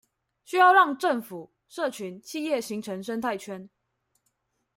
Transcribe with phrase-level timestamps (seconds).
[0.43, 3.69] 需要讓政府、社群、企業形成生態圈